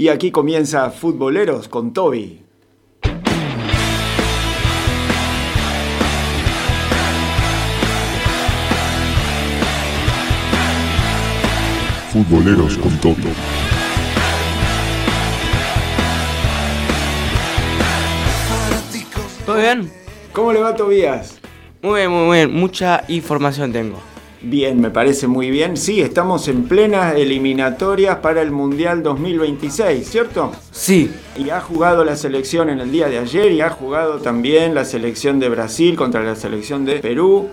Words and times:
Y 0.00 0.08
aquí 0.08 0.30
comienza 0.30 0.88
Futboleros 0.88 1.68
con 1.68 1.92
Toby. 1.92 2.40
Futboleros 12.10 12.78
con 12.78 12.98
Toby. 13.02 13.16
¿Todo 19.44 19.56
bien? 19.58 19.92
¿Cómo 20.32 20.54
le 20.54 20.60
va 20.60 20.74
Tobías? 20.74 21.38
Muy 21.82 22.00
bien, 22.00 22.10
muy 22.10 22.38
bien. 22.38 22.54
Mucha 22.54 23.04
información 23.08 23.70
tengo. 23.70 23.98
Bien, 24.42 24.80
me 24.80 24.90
parece 24.90 25.26
muy 25.26 25.50
bien. 25.50 25.76
Sí, 25.76 26.00
estamos 26.00 26.48
en 26.48 26.64
plenas 26.66 27.14
eliminatorias 27.14 28.16
para 28.18 28.40
el 28.40 28.50
Mundial 28.50 29.02
2026, 29.02 30.08
¿cierto? 30.08 30.52
Sí, 30.70 31.10
Y 31.36 31.50
ha 31.50 31.60
jugado 31.60 32.04
la 32.04 32.16
selección 32.16 32.70
en 32.70 32.80
el 32.80 32.90
día 32.90 33.08
de 33.08 33.18
ayer 33.18 33.52
y 33.52 33.60
ha 33.60 33.68
jugado 33.68 34.18
también 34.18 34.74
la 34.74 34.86
selección 34.86 35.40
de 35.40 35.50
Brasil 35.50 35.94
contra 35.94 36.22
la 36.22 36.36
selección 36.36 36.86
de 36.86 37.00
Perú. 37.00 37.48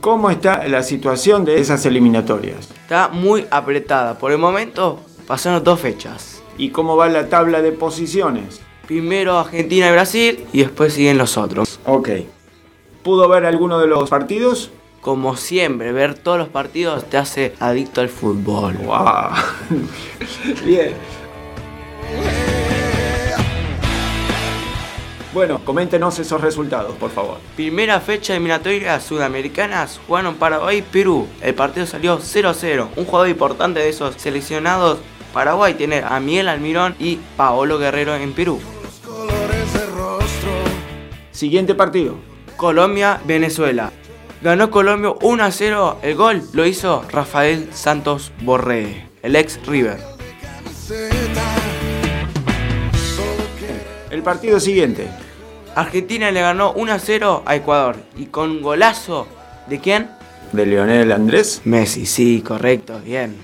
¿Cómo 0.00 0.28
está 0.28 0.66
la 0.66 0.82
situación 0.82 1.44
de 1.44 1.60
esas 1.60 1.86
eliminatorias? 1.86 2.68
está 2.82 3.08
muy 3.08 3.46
apretada. 3.50 4.18
Por 4.18 4.32
el 4.32 4.38
momento 4.38 4.98
pasaron 5.28 5.62
dos 5.62 5.78
fechas. 5.80 6.42
¿Y 6.58 6.70
cómo 6.70 6.96
va 6.96 7.08
la 7.08 7.28
tabla 7.28 7.62
de 7.62 7.70
posiciones? 7.72 8.60
Primero 8.88 9.38
Argentina 9.38 9.88
y 9.88 9.92
Brasil 9.92 10.44
y 10.52 10.58
después 10.58 10.92
siguen 10.92 11.16
los 11.16 11.38
otros. 11.38 11.78
Ok. 11.86 12.08
¿Pudo 13.04 13.28
ver 13.28 13.46
alguno 13.46 13.78
de 13.78 13.86
los 13.86 14.10
partidos? 14.10 14.70
Como 15.04 15.36
siempre, 15.36 15.92
ver 15.92 16.14
todos 16.14 16.38
los 16.38 16.48
partidos 16.48 17.04
te 17.10 17.18
hace 17.18 17.52
adicto 17.60 18.00
al 18.00 18.08
fútbol. 18.08 18.78
¡Wow! 18.78 19.32
Bien. 20.64 20.94
Bueno, 25.34 25.62
coméntenos 25.62 26.18
esos 26.18 26.40
resultados, 26.40 26.96
por 26.96 27.10
favor. 27.10 27.36
Primera 27.54 28.00
fecha 28.00 28.32
eliminatoria 28.32 28.98
sudamericanas 28.98 30.00
jugaron 30.06 30.36
Paraguay 30.36 30.78
y 30.78 30.82
Perú. 30.82 31.28
El 31.42 31.54
partido 31.54 31.84
salió 31.84 32.18
0-0. 32.18 32.88
Un 32.96 33.04
jugador 33.04 33.28
importante 33.28 33.80
de 33.80 33.90
esos 33.90 34.14
seleccionados 34.16 35.00
Paraguay 35.34 35.74
tiene 35.74 36.02
a 36.02 36.18
Miguel 36.18 36.48
Almirón 36.48 36.94
y 36.98 37.18
Paolo 37.36 37.78
Guerrero 37.78 38.14
en 38.14 38.32
Perú. 38.32 38.58
Siguiente 41.30 41.74
partido. 41.74 42.16
Colombia-Venezuela. 42.56 43.92
Ganó 44.44 44.70
Colombia 44.70 45.08
1-0. 45.08 45.96
El 46.02 46.16
gol 46.16 46.42
lo 46.52 46.66
hizo 46.66 47.02
Rafael 47.10 47.70
Santos 47.72 48.30
Borré, 48.42 49.06
el 49.22 49.36
ex 49.36 49.58
River. 49.66 49.98
El 54.10 54.22
partido 54.22 54.60
siguiente. 54.60 55.08
Argentina 55.74 56.30
le 56.30 56.42
ganó 56.42 56.74
1-0 56.74 57.40
a 57.46 57.56
Ecuador. 57.56 57.96
Y 58.18 58.26
con 58.26 58.60
golazo. 58.60 59.26
¿De 59.66 59.80
quién? 59.80 60.10
De 60.52 60.66
Leonel 60.66 61.10
Andrés. 61.12 61.62
Messi, 61.64 62.04
sí, 62.04 62.42
correcto, 62.46 63.00
bien. 63.02 63.38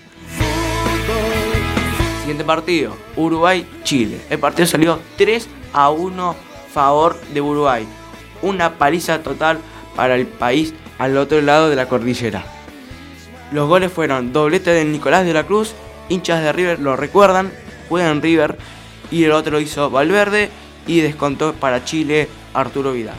Siguiente 2.19 2.45
partido, 2.45 2.95
Uruguay-Chile. 3.17 4.21
El 4.29 4.39
partido 4.39 4.67
salió 4.67 4.99
3 5.17 5.49
a 5.73 5.89
1 5.89 6.37
favor 6.75 7.19
de 7.33 7.41
Uruguay. 7.41 7.87
Una 8.43 8.75
paliza 8.75 9.23
total 9.23 9.61
para 9.97 10.15
el 10.15 10.27
país 10.27 10.75
al 11.01 11.17
otro 11.17 11.41
lado 11.41 11.71
de 11.71 11.77
la 11.77 11.89
cordillera. 11.89 12.45
Los 13.53 13.67
goles 13.69 13.91
fueron 13.91 14.35
doblete 14.35 14.71
de 14.71 14.85
Nicolás 14.85 15.25
de 15.25 15.33
la 15.33 15.45
Cruz, 15.45 15.73
hinchas 16.11 16.43
de 16.43 16.53
River 16.53 16.79
lo 16.79 16.95
recuerdan, 16.95 17.51
juega 17.89 18.11
en 18.11 18.21
River, 18.21 18.59
y 19.11 19.25
el 19.25 19.33
otro 19.33 19.53
lo 19.53 19.61
hizo 19.61 19.89
Valverde 19.91 20.51
y 20.87 21.01
descontó 21.01 21.55
para 21.55 21.87
Chile 21.87 22.29
Arturo 22.53 22.93
Vidal. 22.93 23.17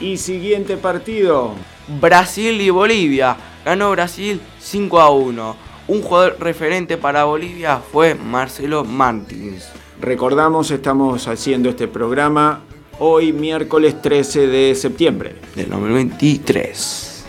Y 0.00 0.16
siguiente 0.18 0.76
partido. 0.76 1.54
Brasil 2.00 2.60
y 2.60 2.70
Bolivia. 2.70 3.36
Ganó 3.64 3.90
Brasil 3.90 4.40
5 4.60 5.00
a 5.00 5.10
1. 5.10 5.56
Un 5.88 6.02
jugador 6.02 6.36
referente 6.38 6.96
para 6.96 7.24
Bolivia 7.24 7.78
fue 7.78 8.14
Marcelo 8.14 8.84
Martins. 8.84 9.68
Recordamos, 10.00 10.70
estamos 10.70 11.26
haciendo 11.26 11.70
este 11.70 11.88
programa 11.88 12.60
hoy 12.98 13.32
miércoles 13.32 14.00
13 14.00 14.46
de 14.46 14.74
septiembre. 14.74 15.36
Del 15.54 15.70
2023. 15.70 17.24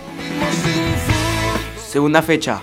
Segunda 1.88 2.22
fecha. 2.22 2.62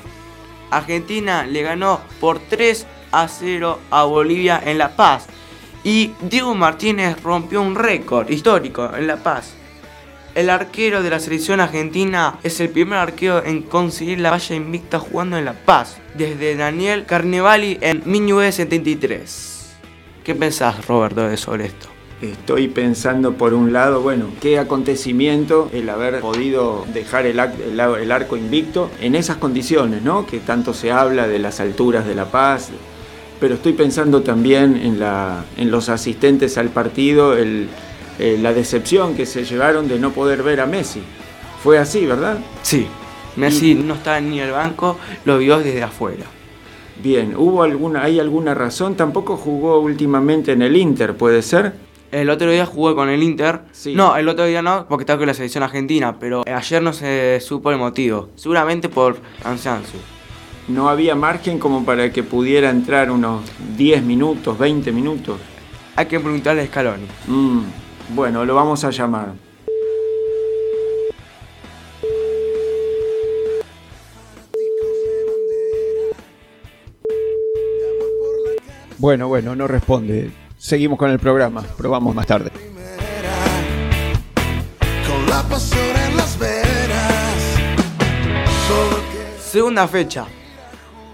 Argentina 0.71 1.45
le 1.45 1.63
ganó 1.63 2.01
por 2.21 2.39
3 2.39 2.87
a 3.13 3.29
0 3.29 3.79
a 3.91 4.05
Bolivia 4.05 4.63
en 4.65 4.79
La 4.79 4.97
Paz. 4.97 5.27
Y 5.85 6.13
Diego 6.21 6.55
Martínez 6.55 7.21
rompió 7.23 7.61
un 7.61 7.75
récord 7.75 8.31
histórico 8.31 8.91
en 8.97 9.07
La 9.07 9.17
Paz. 9.17 9.55
El 10.35 10.49
arquero 10.49 11.03
de 11.03 11.11
la 11.11 11.21
selección 11.21 11.61
argentina 11.61 12.39
es 12.43 12.59
el 12.61 12.71
primer 12.71 12.99
arquero 12.99 13.45
en 13.45 13.63
conseguir 13.63 14.19
la 14.21 14.31
valla 14.31 14.55
invicta 14.55 14.99
jugando 14.99 15.37
en 15.37 15.45
La 15.45 15.53
Paz, 15.53 15.99
desde 16.15 16.57
Daniel 16.57 17.05
Carnevali 17.05 17.77
en 17.83 18.03
1973. 18.07 19.75
¿Qué 20.25 20.35
pensás, 20.35 20.87
Roberto, 20.87 21.37
sobre 21.37 21.67
esto? 21.67 21.92
Estoy 22.23 22.69
pensando 22.69 23.33
por 23.33 23.53
un 23.53 23.73
lado, 23.73 24.01
bueno, 24.01 24.27
qué 24.41 24.57
acontecimiento 24.57 25.69
el 25.73 25.91
haber 25.91 26.21
podido 26.21 26.87
dejar 26.95 27.27
el, 27.27 27.41
arco 27.41 28.37
invicto 28.37 28.91
en 29.01 29.17
esas 29.17 29.39
condiciones, 29.39 30.03
¿no? 30.03 30.25
Que 30.25 30.39
tanto 30.39 30.73
se 30.73 30.93
habla 30.93 31.27
de 31.27 31.41
las 31.41 31.59
alturas 31.59 32.07
de 32.07 32.15
La 32.15 32.27
Paz, 32.27 32.69
pero 33.41 33.55
estoy 33.55 33.73
pensando 33.73 34.23
también 34.23 34.77
en, 34.77 35.01
la, 35.01 35.45
en 35.57 35.73
los 35.73 35.89
asistentes 35.89 36.57
al 36.59 36.69
partido, 36.69 37.37
el- 37.37 37.69
eh, 38.21 38.39
la 38.41 38.53
decepción 38.53 39.17
que 39.17 39.27
se 39.27 39.45
llevaron 39.45 39.89
de 39.89 39.99
no 39.99 40.13
poder 40.13 40.45
ver 40.45 40.61
a 40.61 40.67
Messi. 40.67 41.01
Fue 41.61 41.79
así, 41.79 42.07
¿verdad? 42.07 42.39
Sí. 42.63 42.87
Messi 43.35 43.75
no 43.75 43.95
estaba 43.95 44.21
ni 44.21 44.39
en 44.39 44.47
el 44.47 44.53
banco, 44.53 44.97
lo 45.25 45.39
vio 45.39 45.59
desde 45.59 45.83
afuera. 45.83 46.27
Bien, 47.03 47.35
¿hubo 47.37 47.65
alguna, 47.65 48.05
hay 48.05 48.21
alguna 48.21 48.55
razón? 48.55 48.95
Tampoco 48.95 49.37
jugó 49.37 49.81
últimamente 49.81 50.53
en 50.53 50.63
el 50.63 50.77
Inter, 50.77 51.17
¿puede 51.17 51.43
ser? 51.43 51.73
El 52.13 52.29
otro 52.29 52.51
día 52.51 52.67
jugó 52.67 52.95
con 52.95 53.09
el 53.09 53.23
Inter. 53.23 53.63
Sí. 53.73 53.95
No, 53.95 54.15
el 54.19 54.29
otro 54.29 54.45
día 54.45 54.61
no, 54.61 54.87
porque 54.87 55.05
estaba 55.05 55.19
con 55.19 55.29
la 55.29 55.33
selección 55.33 55.65
argentina, 55.65 56.19
pero 56.19 56.45
ayer 56.47 56.83
no 56.83 56.93
se 56.93 57.41
supo 57.41 57.71
el 57.71 57.79
motivo. 57.79 58.29
Seguramente 58.37 58.91
por 58.91 59.17
cansancio. 59.43 59.99
No 60.69 60.91
había 60.91 61.15
margen 61.15 61.59
como 61.59 61.87
para 61.87 62.13
que 62.13 62.23
pudiera 62.23 62.69
entrar 62.69 63.11
unos 63.11 63.41
10 63.79 64.03
minutos, 64.03 64.59
20 64.59 64.93
minutos. 64.93 65.41
Hay 65.97 66.05
que 66.05 66.21
preguntarle 66.21 66.61
a 66.61 66.67
Scaloni. 66.67 67.07
Mm, 67.29 67.63
bueno, 68.11 68.45
lo 68.45 68.55
vamos 68.55 68.85
a 68.85 68.91
llamar. 68.91 69.33
Bueno, 78.99 79.29
bueno, 79.29 79.57
no 79.57 79.67
responde. 79.67 80.42
Seguimos 80.63 80.97
con 80.97 81.11
el 81.11 81.19
programa. 81.19 81.61
Probamos 81.77 82.15
más 82.15 82.25
tarde. 82.25 82.53
con 85.09 85.27
la 85.29 85.43
pasión 85.43 85.97
en 86.09 86.17
las 86.17 86.39
venas. 86.39 87.35
Solo 88.69 89.03
que 89.11 89.43
Segunda 89.43 89.89
fecha. 89.89 90.27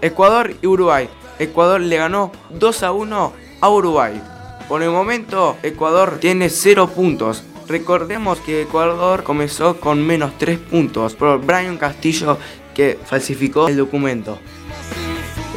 Ecuador 0.01 0.53
y 0.61 0.67
Uruguay. 0.67 1.09
Ecuador 1.39 1.81
le 1.81 1.97
ganó 1.97 2.31
2 2.51 2.83
a 2.83 2.91
1 2.91 3.33
a 3.59 3.69
Uruguay. 3.71 4.21
Por 4.67 4.83
el 4.83 4.91
momento, 4.91 5.57
Ecuador 5.63 6.19
tiene 6.21 6.49
0 6.49 6.87
puntos. 6.89 7.43
Recordemos 7.67 8.37
que 8.41 8.61
Ecuador 8.61 9.23
comenzó 9.23 9.79
con 9.79 10.05
menos 10.05 10.37
3 10.37 10.59
puntos 10.59 11.15
por 11.15 11.43
Brian 11.43 11.79
Castillo 11.79 12.37
que 12.75 12.99
falsificó 13.03 13.67
el 13.67 13.77
documento. 13.77 14.37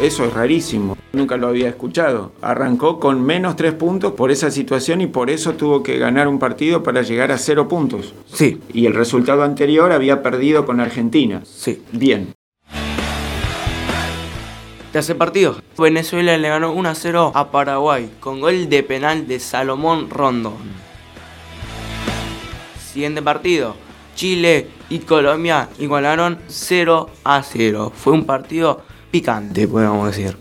Eso 0.02 0.24
es 0.24 0.32
rarísimo. 0.34 0.96
Nunca 1.12 1.36
lo 1.36 1.46
había 1.46 1.68
escuchado. 1.68 2.32
Arrancó 2.42 2.98
con 2.98 3.22
menos 3.22 3.54
3 3.54 3.74
puntos 3.74 4.14
por 4.14 4.32
esa 4.32 4.50
situación 4.50 5.00
y 5.00 5.06
por 5.06 5.30
eso 5.30 5.52
tuvo 5.52 5.84
que 5.84 5.96
ganar 5.96 6.26
un 6.26 6.40
partido 6.40 6.82
para 6.82 7.02
llegar 7.02 7.30
a 7.30 7.38
0 7.38 7.68
puntos. 7.68 8.12
Sí, 8.26 8.60
Y 8.72 8.86
el 8.86 8.94
resultado 8.94 9.44
anterior 9.44 9.92
había 9.92 10.20
perdido 10.20 10.66
con 10.66 10.80
Argentina. 10.80 11.42
sí. 11.44 11.80
Bien. 11.92 12.34
Tercer 14.90 15.16
partido. 15.16 15.56
Venezuela 15.78 16.36
le 16.36 16.48
ganó 16.48 16.72
1 16.72 16.88
a 16.88 16.94
0 16.96 17.32
a 17.34 17.50
Paraguay 17.52 18.10
con 18.18 18.40
gol 18.40 18.68
de 18.68 18.82
penal 18.82 19.28
de 19.28 19.38
Salomón 19.38 20.10
Rondón. 20.10 20.54
Siguiente 22.92 23.22
partido. 23.22 23.76
Chile 24.16 24.66
y 24.90 24.98
Colombia 24.98 25.68
igualaron 25.78 26.40
0 26.48 27.08
a 27.24 27.42
0. 27.42 27.92
Fue 27.94 28.12
un 28.12 28.24
partido 28.26 28.82
picante, 29.12 29.68
podemos 29.68 30.08
decir. 30.08 30.36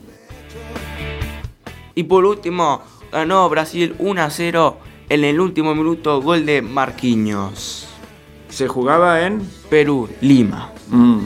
Y 1.93 2.03
por 2.03 2.25
último, 2.25 2.81
ganó 3.11 3.47
Brasil 3.49 3.95
1 3.99 4.21
a 4.21 4.29
0 4.29 4.77
en 5.09 5.23
el 5.25 5.39
último 5.39 5.75
minuto, 5.75 6.21
gol 6.21 6.45
de 6.45 6.61
Marquinhos. 6.61 7.87
Se 8.49 8.67
jugaba 8.67 9.21
en... 9.21 9.47
Perú, 9.69 10.09
Lima. 10.21 10.71
Mm. 10.89 11.19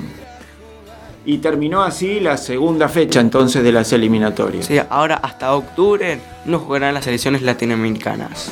Y 1.27 1.38
terminó 1.38 1.83
así 1.83 2.19
la 2.19 2.38
segunda 2.38 2.89
fecha 2.89 3.19
entonces 3.19 3.63
de 3.63 3.71
las 3.71 3.91
eliminatorias. 3.94 4.65
Sí, 4.65 4.80
ahora 4.89 5.15
hasta 5.15 5.56
octubre 5.56 6.19
no 6.45 6.59
jugarán 6.59 6.94
las 6.94 7.06
selecciones 7.06 7.41
latinoamericanas. 7.41 8.51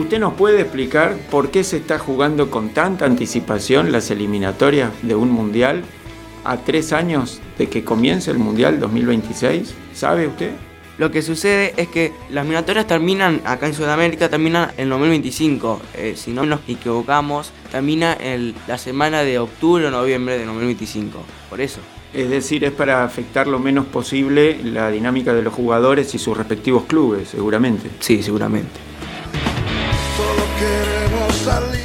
¿Usted 0.00 0.18
nos 0.18 0.32
puede 0.32 0.62
explicar 0.62 1.14
por 1.30 1.50
qué 1.50 1.62
se 1.62 1.76
está 1.76 1.98
jugando 1.98 2.50
con 2.50 2.70
tanta 2.70 3.04
anticipación 3.04 3.92
las 3.92 4.10
eliminatorias 4.10 4.90
de 5.02 5.14
un 5.14 5.30
mundial 5.30 5.82
a 6.42 6.56
tres 6.56 6.94
años 6.94 7.38
de 7.58 7.68
que 7.68 7.84
comience 7.84 8.30
el 8.30 8.38
mundial 8.38 8.80
2026? 8.80 9.74
¿Sabe 9.92 10.26
usted? 10.26 10.52
Lo 10.96 11.10
que 11.10 11.20
sucede 11.20 11.74
es 11.76 11.88
que 11.88 12.14
las 12.30 12.44
eliminatorias 12.44 12.86
terminan 12.86 13.42
acá 13.44 13.66
en 13.66 13.74
Sudamérica, 13.74 14.30
terminan 14.30 14.70
en 14.78 14.88
2025. 14.88 15.82
Eh, 15.94 16.14
si 16.16 16.30
no 16.30 16.46
nos 16.46 16.60
equivocamos, 16.66 17.52
termina 17.70 18.16
en 18.18 18.54
la 18.66 18.78
semana 18.78 19.22
de 19.22 19.38
octubre 19.38 19.86
o 19.86 19.90
noviembre 19.90 20.38
de 20.38 20.46
2025. 20.46 21.22
Por 21.50 21.60
eso. 21.60 21.80
Es 22.14 22.30
decir, 22.30 22.64
es 22.64 22.72
para 22.72 23.04
afectar 23.04 23.46
lo 23.46 23.58
menos 23.58 23.84
posible 23.84 24.60
la 24.64 24.90
dinámica 24.90 25.34
de 25.34 25.42
los 25.42 25.52
jugadores 25.52 26.14
y 26.14 26.18
sus 26.18 26.38
respectivos 26.38 26.84
clubes, 26.84 27.28
seguramente. 27.28 27.90
Sí, 28.00 28.22
seguramente. 28.22 28.89
Solo 30.60 30.82
queremos 30.84 31.34
salir. 31.36 31.80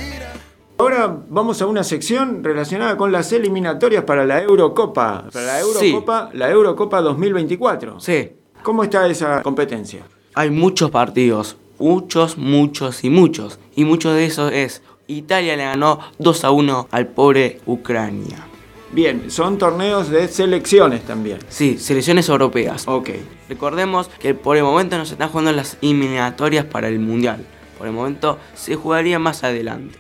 Ahora 0.78 1.18
vamos 1.30 1.62
a 1.62 1.66
una 1.66 1.84
sección 1.84 2.44
relacionada 2.44 2.98
con 2.98 3.12
las 3.12 3.32
eliminatorias 3.32 4.04
para 4.04 4.26
la 4.26 4.42
Eurocopa. 4.44 5.26
Para 5.32 5.46
la 5.46 5.60
Sí. 5.62 5.88
Eurocopa, 5.92 6.30
la 6.34 6.52
Eurocopa 6.52 7.02
2024. 7.02 8.00
Sí, 8.02 8.32
¿Cómo 8.64 8.84
está 8.84 9.08
esa 9.08 9.42
competencia? 9.44 10.02
hay 10.34 10.50
muchos 10.50 10.92
partidos. 10.92 11.56
Muchos, 11.80 12.38
muchos 12.38 13.04
y 13.04 13.10
muchos. 13.10 13.60
Y 13.76 13.86
muchos 13.86 14.14
de 14.16 14.26
esos 14.26 14.52
es 14.52 14.82
Italia 15.08 15.56
le 15.56 15.64
ganó 15.64 16.00
2 16.20 16.44
a 16.46 16.52
1 16.52 16.88
al 16.92 17.08
pobre 17.08 17.60
Ucrania. 17.66 18.48
Bien, 18.92 19.30
son 19.30 19.58
torneos 19.58 20.10
de 20.10 20.28
selecciones 20.30 21.04
también. 21.04 21.40
Sí, 21.50 21.78
selecciones 21.78 22.28
europeas. 22.30 22.86
Ok. 22.88 23.10
Recordemos 23.50 24.10
que 24.20 24.34
por 24.34 24.56
el 24.58 24.64
momento 24.64 24.98
no 24.98 25.06
se 25.06 25.14
están 25.14 25.30
jugando 25.30 25.52
las 25.52 25.78
eliminatorias 25.82 26.66
para 26.66 26.88
el 26.88 27.00
Mundial. 27.00 27.46
Por 27.78 27.88
el 27.88 27.94
momento 27.94 28.40
se 28.54 28.76
jugaría 28.76 29.20
más 29.20 29.44
adelante. 29.44 29.98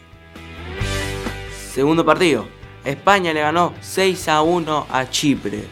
Segundo 1.73 2.05
partido. 2.05 2.47
España 2.85 3.33
le 3.33 3.41
ganó 3.41 3.73
6 3.81 4.29
a 4.29 4.41
1 4.41 4.87
a 4.89 5.09
Chipre. 5.09 5.65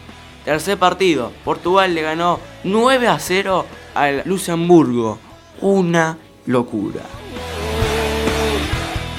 Tercer 0.44 0.78
partido. 0.78 1.32
Portugal 1.46 1.94
le 1.96 2.02
ganó 2.02 2.40
9 2.64 3.08
a 3.08 3.20
0 3.20 3.66
al 3.96 4.24
Luxemburgo. 4.26 5.20
Una 5.62 6.18
locura. 6.46 7.02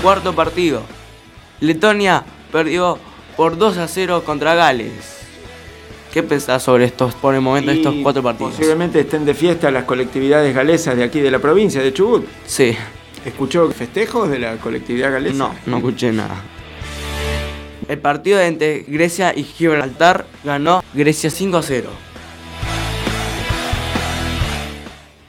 Cuarto 0.03 0.35
partido. 0.35 0.83
Letonia 1.61 2.25
perdió 2.53 2.99
por 3.37 3.57
2 3.57 3.79
a 3.79 3.89
0 3.89 4.23
contra 4.25 4.55
Gales. 4.55 5.24
¿Qué 6.15 6.23
pensás 6.23 6.63
sobre 6.63 6.85
estos, 6.85 7.13
por 7.17 7.35
el 7.35 7.41
momento, 7.41 7.73
Y 7.73 7.79
estos 7.79 7.93
cuatro 8.01 8.23
partidos? 8.23 8.53
Posiblemente 8.53 9.01
estén 9.01 9.25
de 9.25 9.35
fiesta 9.35 9.69
las 9.73 9.83
colectividades 9.83 10.55
galesas 10.55 10.97
de 10.97 11.03
aquí 11.03 11.19
de 11.19 11.29
la 11.29 11.41
provincia 11.41 11.83
de 11.83 11.93
Chubut. 11.93 12.25
Sí. 12.47 12.77
¿Escuchó 13.25 13.69
festejos 13.73 14.31
de 14.31 14.39
la 14.39 14.57
colectividad 14.59 15.11
galesa? 15.11 15.37
No, 15.37 15.53
no 15.67 15.79
escuché 15.79 16.13
nada. 16.13 16.37
El 17.89 17.99
partido 17.99 18.41
entre 18.41 18.85
Grecia 18.87 19.33
y 19.37 19.43
Gibraltar 19.43 20.25
ganó 20.45 20.85
Grecia 20.95 21.31
5 21.31 21.57
a 21.57 21.63
0. 21.65 21.91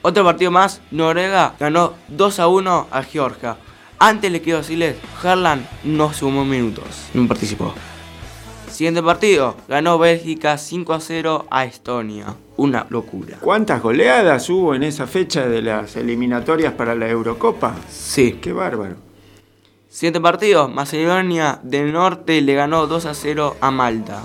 Otro 0.02 0.22
partido 0.22 0.52
más, 0.52 0.82
Noruega 0.92 1.56
ganó 1.58 1.94
2 2.06 2.38
a 2.38 2.46
1 2.46 2.86
a 2.92 3.02
Georgia. 3.02 3.56
Antes 3.98 4.30
le 4.30 4.40
quiero 4.40 4.60
decirles, 4.60 4.94
Harlan 5.20 5.66
no 5.82 6.12
sumó 6.12 6.44
minutos, 6.44 7.08
no 7.12 7.26
participó. 7.26 7.74
Siguiente 8.68 9.02
partido, 9.02 9.56
ganó 9.68 9.98
Bélgica 9.98 10.58
5 10.58 10.92
a 10.92 11.00
0 11.00 11.46
a 11.50 11.64
Estonia. 11.64 12.34
Una 12.56 12.86
locura. 12.90 13.38
¿Cuántas 13.40 13.82
goleadas 13.82 14.48
hubo 14.50 14.74
en 14.74 14.82
esa 14.82 15.06
fecha 15.06 15.46
de 15.46 15.62
las 15.62 15.96
eliminatorias 15.96 16.74
para 16.74 16.94
la 16.94 17.08
Eurocopa? 17.08 17.74
Sí. 17.88 18.38
Qué 18.40 18.52
bárbaro. 18.52 18.96
Siguiente 19.88 20.20
partido, 20.20 20.68
Macedonia 20.68 21.58
del 21.62 21.92
Norte 21.92 22.40
le 22.42 22.54
ganó 22.54 22.86
2 22.86 23.06
a 23.06 23.14
0 23.14 23.56
a 23.60 23.70
Malta. 23.70 24.24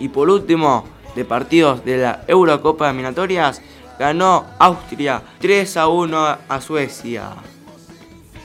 Y 0.00 0.08
por 0.08 0.30
último, 0.30 0.86
de 1.14 1.24
partidos 1.24 1.84
de 1.84 1.98
la 1.98 2.24
Eurocopa 2.26 2.86
de 2.86 2.92
Eliminatorias, 2.92 3.60
ganó 3.98 4.46
Austria 4.58 5.22
3 5.40 5.76
a 5.76 5.88
1 5.88 6.38
a 6.48 6.60
Suecia. 6.60 7.30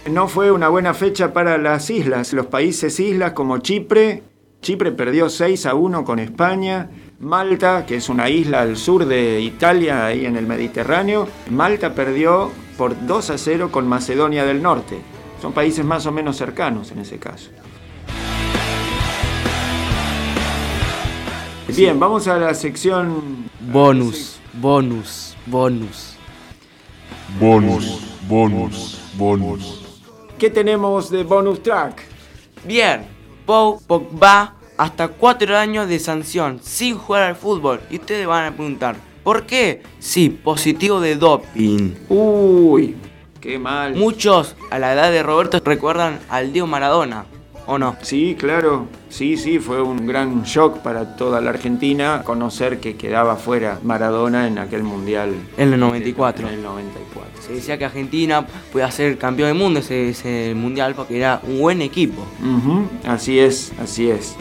No 0.09 0.27
fue 0.27 0.51
una 0.51 0.69
buena 0.69 0.93
fecha 0.93 1.33
para 1.33 1.57
las 1.57 1.89
islas, 1.89 2.33
los 2.33 2.47
países 2.47 2.99
islas 2.99 3.33
como 3.33 3.59
Chipre. 3.59 4.23
Chipre 4.61 4.91
perdió 4.91 5.29
6 5.29 5.65
a 5.65 5.73
1 5.73 6.03
con 6.03 6.19
España. 6.19 6.89
Malta, 7.19 7.85
que 7.85 7.95
es 7.95 8.09
una 8.09 8.29
isla 8.29 8.61
al 8.61 8.77
sur 8.77 9.05
de 9.05 9.41
Italia, 9.41 10.05
ahí 10.05 10.25
en 10.25 10.35
el 10.35 10.45
Mediterráneo. 10.45 11.27
Malta 11.49 11.93
perdió 11.93 12.51
por 12.77 13.05
2 13.05 13.29
a 13.29 13.37
0 13.37 13.69
con 13.71 13.87
Macedonia 13.87 14.45
del 14.45 14.61
Norte. 14.61 14.99
Son 15.41 15.53
países 15.53 15.85
más 15.85 16.05
o 16.05 16.11
menos 16.11 16.37
cercanos 16.37 16.91
en 16.91 16.99
ese 16.99 17.17
caso. 17.17 17.49
Bien, 21.75 21.99
vamos 21.99 22.27
a 22.27 22.37
la 22.37 22.53
sección... 22.53 23.49
Bonus, 23.71 24.39
bonus, 24.53 25.35
bonus. 25.45 26.15
Bonus, 27.39 28.17
bonus, 28.27 28.99
bonus. 29.15 30.01
¿Qué 30.37 30.49
tenemos 30.49 31.09
de 31.09 31.23
bonus 31.23 31.61
track? 31.61 32.01
Bien, 32.65 33.18
Pau 33.49 33.81
Pogba 33.87 34.53
hasta 34.77 35.07
4 35.07 35.57
años 35.57 35.89
de 35.89 35.97
sanción 35.97 36.59
sin 36.61 36.95
jugar 36.95 37.23
al 37.23 37.35
fútbol. 37.35 37.81
Y 37.89 37.95
ustedes 37.95 38.27
van 38.27 38.45
a 38.45 38.55
preguntar, 38.55 38.95
¿por 39.23 39.47
qué? 39.47 39.81
Sí, 39.97 40.29
positivo 40.29 40.99
de 40.99 41.15
doping. 41.15 41.95
Uy, 42.09 42.95
qué 43.41 43.57
mal. 43.57 43.95
Muchos 43.95 44.55
a 44.69 44.77
la 44.77 44.93
edad 44.93 45.09
de 45.09 45.23
Roberto 45.23 45.59
recuerdan 45.65 46.19
al 46.29 46.53
Diego 46.53 46.67
Maradona, 46.67 47.25
¿o 47.69 47.77
no? 47.79 47.95
Sí, 48.01 48.35
claro. 48.37 48.87
Sí, 49.09 49.37
sí, 49.37 49.59
fue 49.59 49.81
un 49.81 50.05
gran 50.05 50.43
shock 50.43 50.79
para 50.79 51.15
toda 51.15 51.39
la 51.41 51.49
Argentina 51.51 52.21
conocer 52.25 52.79
que 52.79 52.95
quedaba 52.95 53.35
fuera 53.35 53.79
Maradona 53.83 54.47
en 54.47 54.57
aquel 54.57 54.83
mundial. 54.83 55.33
En 55.57 55.73
el 55.73 55.79
94. 55.79 56.47
En 56.47 56.53
el 56.55 56.63
94. 56.63 57.41
Se 57.41 57.53
decía 57.53 57.77
que 57.77 57.85
Argentina 57.85 58.45
podía 58.71 58.91
ser 58.91 59.17
campeón 59.17 59.49
del 59.49 59.57
mundo 59.57 59.79
ese, 59.79 60.09
ese 60.09 60.53
mundial 60.55 60.93
porque 60.95 61.17
era 61.17 61.41
un 61.47 61.59
buen 61.59 61.81
equipo. 61.81 62.23
Así 63.07 63.39
es, 63.39 63.71
así 63.81 64.09
es. 64.09 64.35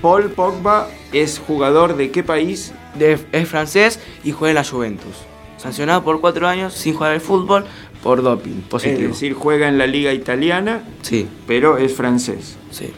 Paul 0.00 0.30
Pogba 0.30 0.88
es 1.12 1.38
jugador 1.38 1.96
de 1.96 2.10
qué 2.10 2.22
país? 2.22 2.72
De- 2.98 3.18
es 3.32 3.48
francés 3.48 4.00
y 4.24 4.32
juega 4.32 4.50
en 4.52 4.54
la 4.56 4.64
Juventus. 4.64 5.14
Sancionado 5.58 6.02
por 6.02 6.20
cuatro 6.22 6.48
años 6.48 6.72
sin 6.72 6.94
jugar 6.94 7.12
al 7.12 7.20
fútbol 7.20 7.66
por 8.02 8.22
doping 8.22 8.58
Es 8.62 8.68
positivo. 8.68 9.08
decir, 9.08 9.34
juega 9.34 9.68
en 9.68 9.78
la 9.78 9.86
liga 9.86 10.12
italiana, 10.12 10.82
Sí, 11.02 11.26
pero 11.46 11.76
es 11.78 11.94
francés. 11.94 12.56
sí. 12.70 12.90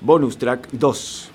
Bonus 0.00 0.38
track 0.38 0.68
2. 0.72 1.30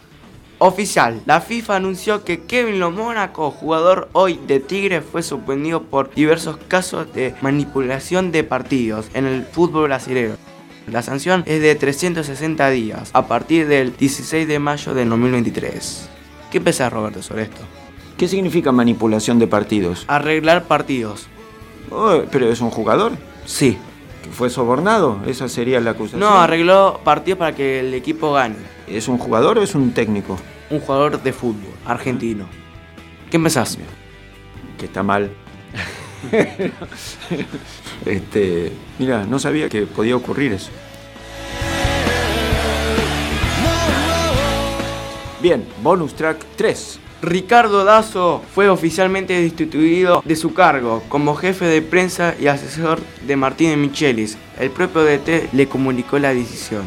Oficial, 0.60 1.22
la 1.26 1.42
FIFA 1.42 1.78
anunció 1.78 2.24
que 2.24 2.44
Kevin 2.44 2.80
Lo 2.80 2.92
Mónaco, 2.92 3.50
jugador 3.50 4.10
hoy 4.14 4.40
de 4.48 4.60
Tigre, 4.60 5.02
fue 5.02 5.24
suspendido 5.24 5.82
por 5.82 6.14
diversos 6.14 6.58
casos 6.68 7.12
de 7.14 7.34
manipulación 7.42 8.32
de 8.32 8.44
partidos 8.44 9.08
en 9.16 9.26
el 9.26 9.44
fútbol 9.44 9.86
brasileño. 9.86 10.36
La 10.88 11.02
sanción 11.02 11.44
es 11.46 11.62
de 11.62 11.76
360 11.76 12.70
días 12.72 13.10
a 13.14 13.28
partir 13.28 13.68
del 13.68 13.96
16 13.96 14.48
de 14.48 14.60
mayo 14.60 14.94
de 14.94 15.06
2023. 15.06 16.10
¿Qué 16.52 16.60
pensás, 16.60 16.92
Roberto, 16.92 17.22
sobre 17.22 17.44
esto? 17.44 17.62
¿Qué 18.18 18.28
significa 18.28 18.72
manipulación 18.72 19.40
de 19.40 19.48
partidos? 19.48 20.06
Arreglar 20.08 20.64
partidos. 20.66 21.28
Oh, 21.90 22.22
pero 22.32 22.50
es 22.52 22.62
un 22.62 22.70
jugador 22.72 23.14
Sí. 23.46 23.78
que 24.24 24.30
fue 24.30 24.50
sobornado, 24.50 25.20
esa 25.26 25.48
sería 25.50 25.80
la 25.80 25.92
acusación. 25.92 26.20
No, 26.20 26.40
arregló 26.40 27.00
partidos 27.04 27.40
para 27.40 27.56
que 27.56 27.80
el 27.80 27.94
equipo 27.94 28.34
gane. 28.34 28.56
¿Es 28.88 29.08
un 29.08 29.18
jugador 29.18 29.58
o 29.58 29.64
es 29.64 29.74
un 29.76 29.92
técnico? 29.94 30.38
Un 30.70 30.80
jugador 30.80 31.22
de 31.24 31.34
fútbol 31.34 31.74
argentino. 31.86 32.46
¿Qué 33.30 33.40
pensás? 33.40 33.78
que 34.78 34.86
está 34.88 35.04
mal. 35.04 35.30
este, 38.06 38.72
mira, 39.00 39.26
no 39.26 39.40
sabía 39.40 39.70
que 39.70 39.84
podía 39.84 40.16
ocurrir 40.16 40.54
eso. 40.54 40.70
Bien, 45.42 45.66
bonus 45.82 46.14
track 46.14 46.46
3. 46.56 47.00
Ricardo 47.24 47.84
Dazo 47.84 48.42
fue 48.54 48.70
oficialmente 48.70 49.40
destituido 49.40 50.24
de 50.26 50.36
su 50.36 50.54
cargo 50.54 51.04
como 51.08 51.36
jefe 51.36 51.66
de 51.66 51.82
prensa 51.82 52.36
y 52.40 52.48
asesor 52.48 53.00
de 53.28 53.36
Martínez 53.36 53.78
Michelis. 53.78 54.38
El 54.60 54.72
propio 54.72 55.04
DT 55.04 55.54
le 55.54 55.68
comunicó 55.68 56.18
la 56.20 56.34
decisión. 56.34 56.84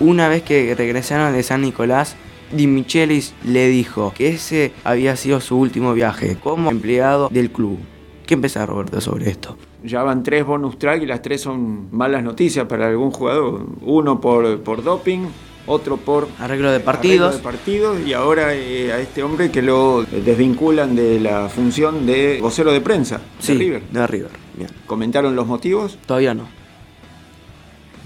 Una 0.00 0.28
vez 0.28 0.42
que 0.42 0.74
regresaron 0.74 1.32
de 1.32 1.42
San 1.42 1.62
Nicolás, 1.62 2.16
Di 2.52 2.66
Michelis 2.66 3.34
le 3.44 3.68
dijo 3.68 4.12
que 4.14 4.28
ese 4.28 4.72
había 4.84 5.16
sido 5.16 5.40
su 5.40 5.56
último 5.56 5.94
viaje 5.94 6.36
como 6.42 6.70
empleado 6.70 7.28
del 7.30 7.50
club. 7.50 7.78
¿Qué 8.26 8.34
empezar, 8.34 8.68
Roberto, 8.68 9.00
sobre 9.00 9.30
esto? 9.30 9.56
Ya 9.84 10.02
van 10.02 10.24
tres 10.24 10.44
bonus 10.44 10.78
track 10.78 11.02
y 11.02 11.06
las 11.06 11.22
tres 11.22 11.40
son 11.42 11.88
malas 11.96 12.24
noticias 12.24 12.66
para 12.66 12.88
algún 12.88 13.12
jugador. 13.12 13.66
Uno 13.82 14.20
por, 14.20 14.60
por 14.62 14.82
doping, 14.82 15.26
otro 15.66 15.96
por 15.96 16.26
Arreglo 16.40 16.72
de 16.72 16.80
partidos. 16.80 17.28
arreglo 17.28 17.36
de 17.36 17.42
partidos 17.44 18.00
y 18.04 18.12
ahora 18.14 18.52
eh, 18.54 18.92
a 18.92 18.98
este 18.98 19.22
hombre 19.22 19.52
que 19.52 19.62
lo 19.62 20.02
desvinculan 20.02 20.96
de 20.96 21.20
la 21.20 21.48
función 21.48 22.04
de 22.04 22.40
vocero 22.40 22.72
de 22.72 22.80
prensa 22.80 23.18
de 23.18 23.22
sí, 23.38 23.54
River. 23.54 23.82
de 23.90 24.06
River. 24.08 24.30
Bien. 24.56 24.70
¿Comentaron 24.86 25.36
los 25.36 25.46
motivos? 25.46 25.96
Todavía 26.04 26.34
no. 26.34 26.48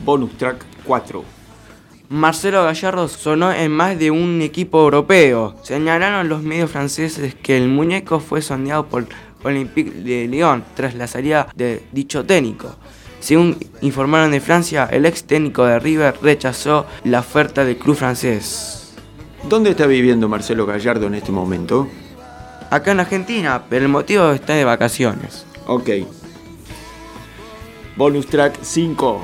Bonus 0.04 0.36
track 0.36 0.64
4. 0.84 1.24
Marcelo 2.10 2.64
Gallardo 2.64 3.06
sonó 3.08 3.52
en 3.52 3.70
más 3.70 3.98
de 3.98 4.10
un 4.10 4.42
equipo 4.42 4.82
europeo. 4.82 5.54
Señalaron 5.62 6.28
los 6.28 6.42
medios 6.42 6.70
franceses 6.70 7.34
que 7.36 7.56
el 7.56 7.68
muñeco 7.68 8.18
fue 8.20 8.42
sondeado 8.42 8.86
por 8.86 9.06
Olympique 9.42 9.90
de 9.90 10.26
Lyon 10.26 10.64
tras 10.75 10.94
la 10.94 11.06
salida 11.06 11.49
de 11.54 11.82
dicho 11.92 12.25
técnico. 12.25 12.76
Según 13.20 13.59
informaron 13.82 14.30
de 14.30 14.40
Francia, 14.40 14.88
el 14.90 15.04
ex 15.04 15.25
técnico 15.25 15.64
de 15.64 15.78
River 15.78 16.16
rechazó 16.23 16.87
la 17.04 17.20
oferta 17.20 17.64
del 17.64 17.76
club 17.76 17.97
francés. 17.97 18.94
¿Dónde 19.49 19.70
está 19.70 19.87
viviendo 19.87 20.28
Marcelo 20.28 20.66
Gallardo 20.66 21.06
en 21.06 21.14
este 21.14 21.32
momento? 21.32 21.88
Acá 22.70 22.92
en 22.92 23.00
Argentina, 23.00 23.64
pero 23.68 23.85
el 23.85 23.90
motivo 23.90 24.30
está 24.30 24.54
de 24.54 24.64
vacaciones. 24.64 25.47
Ok. 25.66 25.90
Bonus 27.97 28.26
track 28.26 28.59
5. 28.62 29.20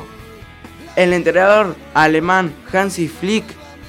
El 0.97 1.13
entrenador 1.13 1.77
alemán 1.95 2.53
Hansi 2.73 3.09
Flick 3.09 3.45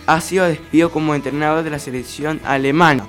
ha 0.05 0.21
sido 0.21 0.45
despedido 0.45 0.91
como 0.91 1.15
entrenador 1.15 1.63
de 1.63 1.69
la 1.69 1.79
selección 1.79 2.39
alemana. 2.45 3.07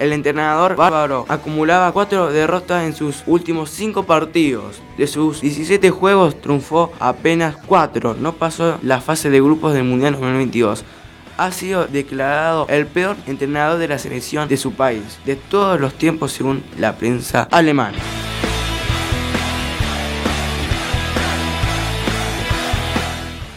El 0.00 0.14
entrenador 0.14 0.76
bárbaro 0.76 1.26
acumulaba 1.28 1.92
cuatro 1.92 2.32
derrotas 2.32 2.84
en 2.84 2.94
sus 2.94 3.22
últimos 3.26 3.68
cinco 3.68 4.04
partidos. 4.04 4.80
De 4.96 5.06
sus 5.06 5.42
17 5.42 5.90
juegos 5.90 6.40
triunfó 6.40 6.90
apenas 6.98 7.54
4. 7.66 8.16
No 8.18 8.32
pasó 8.32 8.78
la 8.80 9.02
fase 9.02 9.28
de 9.28 9.42
grupos 9.42 9.74
del 9.74 9.84
Mundial 9.84 10.14
2022. 10.14 10.84
Ha 11.36 11.52
sido 11.52 11.86
declarado 11.86 12.66
el 12.70 12.86
peor 12.86 13.14
entrenador 13.26 13.78
de 13.78 13.88
la 13.88 13.98
selección 13.98 14.48
de 14.48 14.56
su 14.56 14.72
país 14.72 15.18
de 15.26 15.36
todos 15.36 15.78
los 15.78 15.92
tiempos 15.92 16.32
según 16.32 16.64
la 16.78 16.96
prensa 16.96 17.46
alemana. 17.50 17.98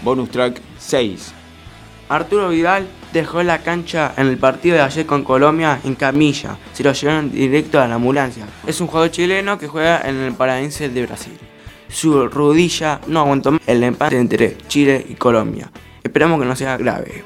Bonus 0.02 0.30
track 0.30 0.60
6. 0.78 1.34
Arturo 2.10 2.50
Vidal 2.50 2.86
dejó 3.14 3.44
la 3.44 3.60
cancha 3.60 4.14
en 4.18 4.28
el 4.28 4.38
partido 4.38 4.76
de 4.76 4.82
ayer 4.82 5.06
con 5.06 5.24
Colombia 5.24 5.80
en 5.84 5.96
camilla. 5.96 6.58
Se 6.74 6.84
lo 6.84 6.92
llevaron 6.92 7.32
directo 7.32 7.80
a 7.80 7.88
la 7.88 7.96
ambulancia. 7.96 8.46
Es 8.66 8.82
un 8.82 8.88
jugador 8.88 9.12
chileno 9.12 9.58
que 9.58 9.68
juega 9.68 10.02
en 10.02 10.18
el 10.18 10.34
Paranaense 10.34 10.90
de 10.90 11.06
Brasil. 11.06 11.38
Su 11.88 12.28
rodilla 12.28 13.00
no 13.08 13.20
aguantó 13.20 13.52
más 13.52 13.62
el 13.68 13.84
empate 13.84 14.18
entre 14.18 14.58
Chile 14.68 15.06
y 15.08 15.14
Colombia. 15.14 15.72
Esperamos 16.04 16.40
que 16.42 16.48
no 16.48 16.56
sea 16.56 16.76
grave. 16.76 17.24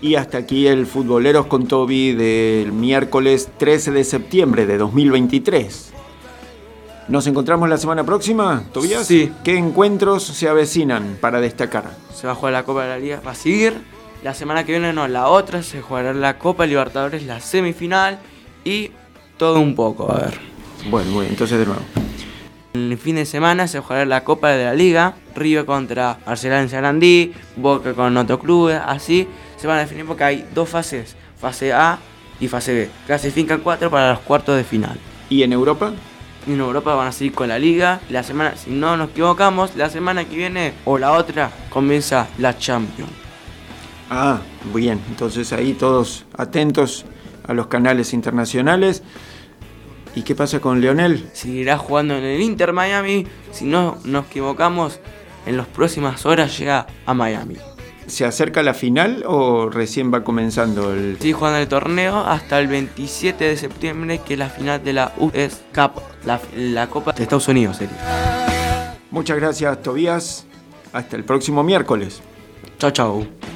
Y 0.00 0.14
hasta 0.14 0.38
aquí 0.38 0.68
el 0.68 0.86
Futboleros 0.86 1.46
con 1.46 1.66
Toby 1.66 2.12
del 2.12 2.70
miércoles 2.70 3.48
13 3.58 3.90
de 3.90 4.04
septiembre 4.04 4.64
de 4.64 4.78
2023. 4.78 5.92
¿Nos 7.08 7.26
encontramos 7.26 7.70
la 7.70 7.78
semana 7.78 8.04
próxima, 8.04 8.64
Tobías? 8.70 9.06
Sí. 9.06 9.32
¿Qué 9.42 9.56
encuentros 9.56 10.24
se 10.24 10.46
avecinan 10.46 11.16
para 11.18 11.40
destacar? 11.40 11.84
Se 12.14 12.26
va 12.26 12.34
a 12.34 12.36
jugar 12.36 12.52
la 12.52 12.64
Copa 12.64 12.82
de 12.82 12.90
la 12.90 12.98
Liga, 12.98 13.22
va 13.26 13.30
a 13.30 13.34
seguir. 13.34 13.72
La 14.22 14.34
semana 14.34 14.64
que 14.64 14.72
viene 14.72 14.92
no, 14.92 15.08
la 15.08 15.28
otra 15.28 15.62
se 15.62 15.80
jugará 15.80 16.12
la 16.12 16.38
Copa 16.38 16.66
Libertadores, 16.66 17.22
la 17.24 17.40
semifinal 17.40 18.18
y 18.62 18.90
todo 19.38 19.58
un 19.58 19.74
poco, 19.74 20.12
a 20.12 20.18
ver. 20.18 20.38
Bueno, 20.90 21.10
bien, 21.12 21.30
entonces 21.30 21.58
de 21.58 21.64
nuevo. 21.64 21.80
El 22.74 22.98
fin 22.98 23.16
de 23.16 23.24
semana 23.24 23.68
se 23.68 23.80
jugará 23.80 24.04
la 24.04 24.22
Copa 24.22 24.50
de 24.50 24.66
la 24.66 24.74
Liga, 24.74 25.14
River 25.34 25.64
contra 25.64 26.18
Barcelona 26.26 26.60
en 26.60 26.68
Sarandí, 26.68 27.32
Boca 27.56 27.94
con 27.94 28.14
otro 28.18 28.38
club, 28.38 28.70
así 28.84 29.26
se 29.56 29.66
van 29.66 29.78
a 29.78 29.80
definir 29.80 30.04
porque 30.04 30.24
hay 30.24 30.48
dos 30.54 30.68
fases, 30.68 31.16
fase 31.40 31.72
A 31.72 32.00
y 32.38 32.48
fase 32.48 32.74
B. 32.74 32.90
Clasifican 33.06 33.60
cuatro 33.60 33.90
para 33.90 34.10
los 34.10 34.20
cuartos 34.20 34.58
de 34.58 34.64
final. 34.64 34.98
¿Y 35.30 35.42
en 35.42 35.54
Europa? 35.54 35.94
Y 36.48 36.52
en 36.54 36.60
Europa 36.60 36.94
van 36.94 37.08
a 37.08 37.12
seguir 37.12 37.34
con 37.34 37.48
la 37.48 37.58
Liga. 37.58 38.00
La 38.08 38.22
semana, 38.22 38.56
si 38.56 38.70
no 38.70 38.96
nos 38.96 39.10
equivocamos, 39.10 39.76
la 39.76 39.90
semana 39.90 40.24
que 40.24 40.34
viene 40.34 40.72
o 40.86 40.96
la 40.96 41.12
otra 41.12 41.50
comienza 41.68 42.26
la 42.38 42.56
Champions. 42.56 43.10
Ah, 44.08 44.38
bien, 44.72 44.98
entonces 45.10 45.52
ahí 45.52 45.74
todos 45.74 46.24
atentos 46.34 47.04
a 47.46 47.52
los 47.52 47.66
canales 47.66 48.14
internacionales. 48.14 49.02
¿Y 50.14 50.22
qué 50.22 50.34
pasa 50.34 50.58
con 50.58 50.80
Leonel? 50.80 51.28
Seguirá 51.34 51.76
jugando 51.76 52.16
en 52.16 52.24
el 52.24 52.40
Inter 52.40 52.72
Miami. 52.72 53.26
Si 53.52 53.66
no 53.66 53.98
nos 54.04 54.26
equivocamos, 54.26 55.00
en 55.44 55.58
las 55.58 55.66
próximas 55.66 56.24
horas 56.24 56.58
llega 56.58 56.86
a 57.04 57.12
Miami. 57.12 57.56
¿Se 58.08 58.24
acerca 58.24 58.62
la 58.62 58.74
final 58.74 59.22
o 59.26 59.68
recién 59.68 60.12
va 60.12 60.24
comenzando 60.24 60.92
el... 60.92 61.18
Sigue 61.20 61.34
jugando 61.34 61.58
el 61.58 61.68
torneo 61.68 62.16
hasta 62.18 62.58
el 62.58 62.66
27 62.66 63.44
de 63.44 63.56
septiembre, 63.56 64.20
que 64.24 64.32
es 64.32 64.38
la 64.38 64.48
final 64.48 64.82
de 64.82 64.94
la 64.94 65.12
US 65.18 65.60
Cup, 65.74 66.02
la, 66.24 66.40
la 66.56 66.88
Copa 66.88 67.12
de 67.12 67.22
Estados 67.22 67.48
Unidos 67.48 67.76
sería. 67.76 68.96
Muchas 69.10 69.36
gracias, 69.36 69.82
Tobías. 69.82 70.46
Hasta 70.92 71.16
el 71.16 71.24
próximo 71.24 71.62
miércoles. 71.62 72.22
Chao, 72.78 72.90
chao. 72.90 73.47